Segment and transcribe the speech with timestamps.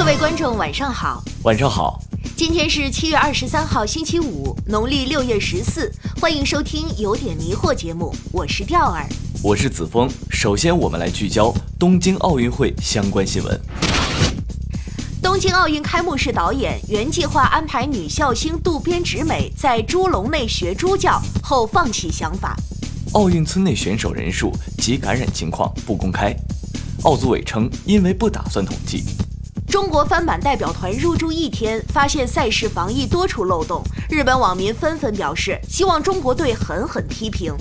[0.00, 1.22] 各位观众，晚上好。
[1.42, 2.00] 晚上好。
[2.34, 5.92] 今天是七月二十三号，星期五，农历六月十四。
[6.18, 9.06] 欢迎收听《有点迷惑》节目，我是钓儿，
[9.42, 10.08] 我是子枫。
[10.30, 13.60] 首先，我们来聚焦东京奥运会相关新闻。
[15.22, 22.56] 东京奥运开幕式导演原计划安排女笑星渡边直美在猪笼内学猪叫，后放弃想法。
[23.12, 26.34] 奥运村内选手人数及感染情况不公开。
[27.02, 29.04] 奥组委称，因为不打算统计。
[29.70, 33.80] 中国翻板代表团入驻一天，发现赛事防疫多处漏洞。
[34.10, 37.54] 日本网民纷纷表示，希望中国队狠狠批评。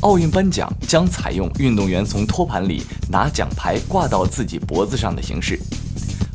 [0.00, 5.56] 奥运颁奖将采用运动员从托盘里拿奖牌挂到自己脖子上的形式。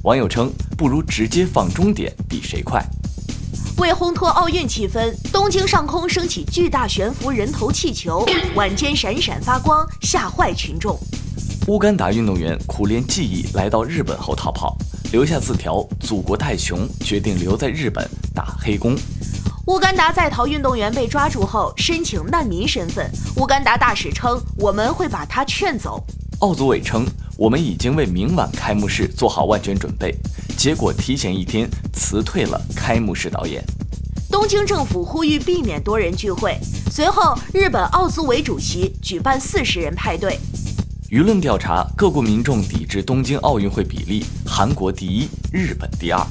[0.04, 2.82] 网友称，不如直接放终点，比谁快。
[3.80, 10.98] 为烘托奥运气氛，东京上空升起巨大悬浮人头气球，晚间闪闪发光，吓坏群众。
[11.68, 14.78] 乌干达运动员苦练技艺来到日本后逃跑。
[15.12, 18.96] 留下字条：“祖国太穷，决定留在日本打黑工。”
[19.68, 26.02] 乌干达在逃运动员被抓住后申请难民身份，乌干达大使称：“我们会把他劝走。”
[26.40, 27.06] 奥组委称
[27.38, 30.16] ：“我们已经为明晚开幕式做好万全准备。”
[30.58, 33.62] 结果提前一天辞退了开幕式导演。
[34.32, 36.58] 东京政府呼吁避免多人聚会。
[36.90, 40.40] 随后，日本奥组委主席举办四十人派对。
[41.12, 46.28] 舆论调查，各国民众抵制东京奥运会比例，韩国第一，日本第二。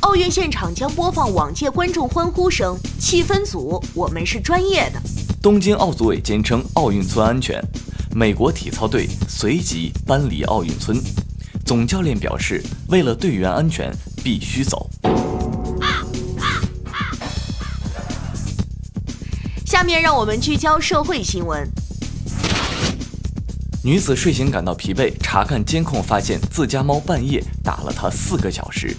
[0.00, 5.00] 奥运现场将播放往届观众欢呼声，气氛组，我们是专业的。
[5.40, 7.62] 东京奥组委坚称奥运村安全，
[8.12, 11.00] 美国体操队随即搬离奥运村，
[11.64, 14.90] 总教练表示，为了队员安全，必须走。
[19.64, 21.64] 下面让我们聚焦社会新闻。
[23.86, 28.92] 女子睡醒感到疲惫，查看监控发现自家猫半夜打了她四个小时。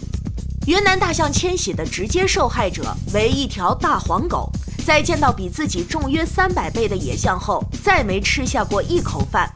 [0.66, 4.50] 云南大象迁徙的直接受害者为一条大黄狗，
[4.86, 9.52] 在见到比自己重约三百倍的野象后，再没吃下过一口饭。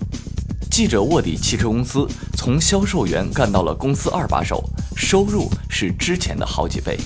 [0.70, 2.06] 记者卧底汽车公司，
[2.36, 4.62] 从销售员干到了公司二把手，
[4.98, 7.00] 收入是之前的好几倍。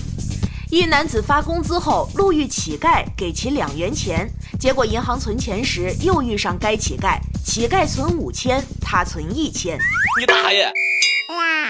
[0.76, 7.18] 一男子发工资后路遇乞丐，给其两元钱，结果银行存钱时又遇上该乞丐。
[7.42, 9.78] 乞丐存五千，他存一千。
[10.20, 10.70] 你大爷！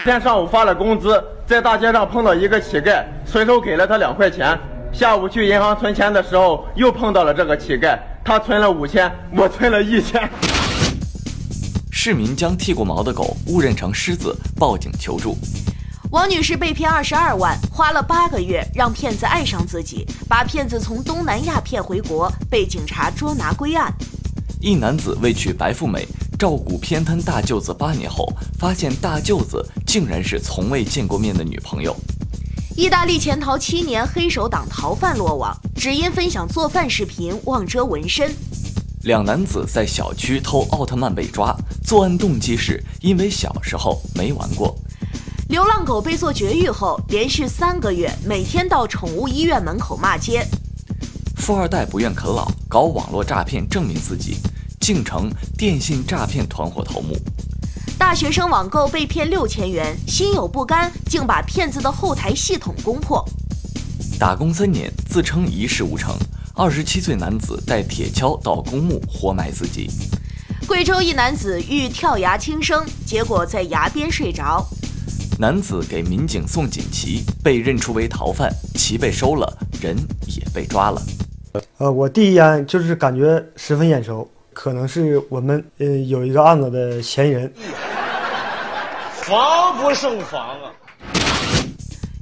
[0.03, 4.59] 今天上午发了工资，在大街上碰到一个乞丐，随手给了他两块钱。
[4.93, 10.28] 下午去银行存钱的时候，又碰到了这个乞丐，他存了五千，我存了一千。
[11.93, 15.37] 市民将剃过毛的狗误认成狮子，报警求助。
[16.16, 23.93] 王女士被骗二十二万，花了八个月让骗子爱上自己，把骗子从东南亚骗回国，被警察捉拿归案。
[24.59, 31.94] 一男子为娶白富美，照顾偏瘫大舅子八年后，发现大舅子竟然是从未见过面的女朋友。
[32.75, 38.34] 意大利潜逃七年黑手党逃犯落网，只因分享做饭视频忘遮纹身。
[39.03, 41.54] 两男子在小区偷奥特曼被抓，
[41.84, 44.75] 作案动机是因为小时候没玩过。
[45.49, 50.45] 流浪狗被做绝育后，连续三个月每天到宠物医院门口骂街。
[51.37, 54.39] 富二代不愿啃老，搞网络诈骗证明自己。
[54.81, 57.17] 竟成电信诈骗团伙头目。
[57.99, 63.25] 大学生网购被骗六千元，心有不甘，竟把骗子的后台系统攻破。
[64.19, 66.15] 打工三年，自称一事无成。
[66.55, 69.91] 二十七岁男子带铁锹到公墓活埋自己。
[70.67, 74.65] 贵州一男子欲跳崖轻生，结果在崖边睡着。
[75.38, 79.94] 男子给民警送锦旗，被认出为逃犯，旗被收了，人
[80.26, 81.02] 也被抓了。
[81.76, 87.52] 呃，我第一眼就是感觉十分眼熟，可能是我们呃有一个案子的嫌疑人。
[89.12, 90.72] 防不胜防啊！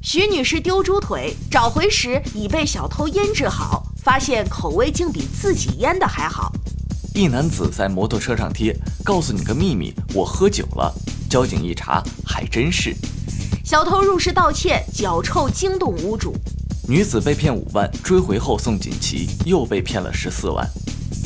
[0.02, 6.50] 徐女士丢猪腿，找回时已被小偷腌制好，发现口味竟比自己腌的还好。
[7.14, 10.92] 一男子在摩托车上贴：“告诉你个秘密，我喝酒了。”
[11.34, 12.94] 交警一查，还真是。
[13.64, 16.32] 小偷入室盗窃，脚臭惊动屋主。
[16.86, 20.64] 女子被骗五万，追回后送锦旗，又被骗了十四万。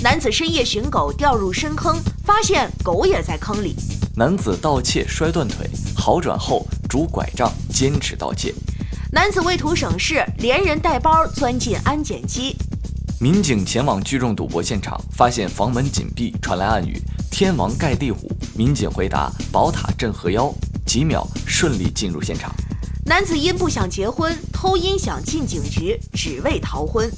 [0.03, 3.77] 男子深夜寻狗，掉入深坑，发现狗也在坑里。
[4.17, 8.55] 男子盗窃摔断腿，好转后拄拐杖坚持盗窃。
[9.13, 12.57] 男子为图省事，连人带包钻进安检机。
[13.21, 16.99] 民警前往聚众赌博现场，发现房门紧闭，传来暗语
[17.31, 20.53] ：“天王盖地虎。”民警回答：“宝塔镇河妖。”
[20.85, 22.53] 几秒顺利进入现场。
[23.07, 27.09] 男子因不想结婚，偷音响进警局，只为逃婚。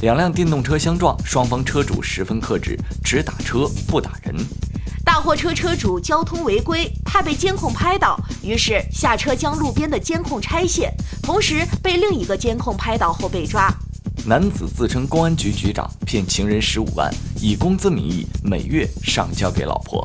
[0.00, 4.34] 两辆电动车相撞，双方车主十分克制，只打车不打人。
[5.04, 10.92] 大货车车主交通违规，怕被监控拍到，于是下车将路边的监控拆卸，
[11.22, 13.72] 同时被另一个监控拍到后被抓。
[14.26, 17.08] 男子自称公安局局长，骗情人十五万，
[17.40, 20.04] 以工资名义每月上交给老婆。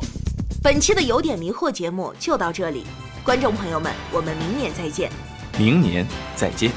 [0.68, 2.84] 本期的有点迷惑节目就到这里，
[3.24, 5.10] 观众朋友们，我们明年再见。
[5.58, 6.06] 明年
[6.36, 6.70] 再见。